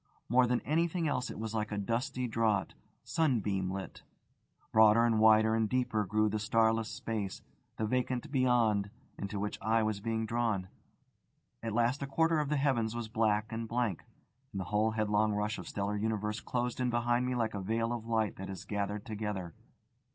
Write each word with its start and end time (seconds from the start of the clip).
More 0.29 0.47
than 0.47 0.61
anything 0.61 1.07
else 1.07 1.29
it 1.29 1.37
was 1.37 1.53
like 1.53 1.71
a 1.71 1.77
dusty 1.77 2.27
draught, 2.27 2.73
sunbeam 3.03 3.69
lit. 3.71 4.01
Broader 4.71 5.05
and 5.05 5.19
wider 5.19 5.53
and 5.53 5.69
deeper 5.69 6.05
grew 6.07 6.27
the 6.27 6.39
starless 6.39 6.89
space, 6.89 7.43
the 7.77 7.85
vacant 7.85 8.31
Beyond, 8.31 8.89
into 9.19 9.39
which 9.39 9.59
I 9.61 9.83
was 9.83 9.99
being 9.99 10.25
drawn. 10.25 10.69
At 11.61 11.73
last 11.75 12.01
a 12.01 12.07
quarter 12.07 12.39
of 12.39 12.49
the 12.49 12.57
heavens 12.57 12.95
was 12.95 13.09
black 13.09 13.51
and 13.51 13.67
blank, 13.67 14.03
and 14.51 14.59
the 14.59 14.65
whole 14.73 14.89
headlong 14.89 15.33
rush 15.33 15.59
of 15.59 15.67
stellar 15.67 15.95
universe 15.97 16.39
closed 16.39 16.79
in 16.79 16.89
behind 16.89 17.27
me 17.27 17.35
like 17.35 17.53
a 17.53 17.61
veil 17.61 17.93
of 17.93 18.07
light 18.07 18.37
that 18.37 18.49
is 18.49 18.65
gathered 18.65 19.05
together. 19.05 19.53